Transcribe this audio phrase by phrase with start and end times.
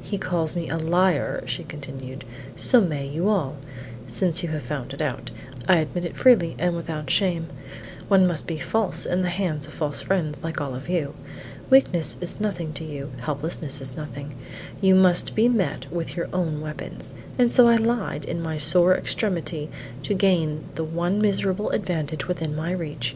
[0.00, 2.24] "He calls me a liar," she continued;
[2.56, 3.56] "so may you all.
[4.06, 5.30] Since you have found it out,
[5.68, 7.48] I admit it freely and without shame;
[8.08, 11.12] one must be false in the hands of false fiends like all of you.
[11.68, 14.36] Weakness is nothing to you; helplessness is nothing;
[14.80, 18.94] you must be met with your own weapons, and so I lied in my sore
[18.94, 19.70] extremity
[20.04, 23.14] to gain the one miserable advantage within my reach.